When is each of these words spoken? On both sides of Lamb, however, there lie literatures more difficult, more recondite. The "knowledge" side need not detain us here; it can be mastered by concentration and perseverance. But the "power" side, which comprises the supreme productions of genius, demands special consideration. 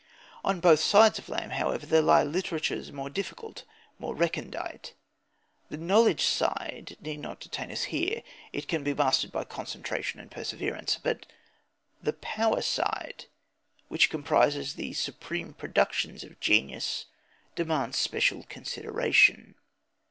On 0.43 0.59
both 0.61 0.79
sides 0.79 1.19
of 1.19 1.29
Lamb, 1.29 1.51
however, 1.51 1.85
there 1.85 2.01
lie 2.01 2.23
literatures 2.23 2.91
more 2.91 3.07
difficult, 3.07 3.65
more 3.99 4.15
recondite. 4.15 4.95
The 5.69 5.77
"knowledge" 5.77 6.23
side 6.23 6.97
need 6.99 7.19
not 7.19 7.39
detain 7.39 7.69
us 7.71 7.83
here; 7.83 8.23
it 8.51 8.67
can 8.67 8.83
be 8.83 8.95
mastered 8.95 9.31
by 9.31 9.43
concentration 9.43 10.19
and 10.19 10.31
perseverance. 10.31 10.97
But 11.03 11.27
the 12.01 12.13
"power" 12.13 12.63
side, 12.63 13.25
which 13.89 14.09
comprises 14.09 14.73
the 14.73 14.93
supreme 14.93 15.53
productions 15.53 16.23
of 16.23 16.39
genius, 16.39 17.05
demands 17.55 17.95
special 17.99 18.41
consideration. 18.49 19.53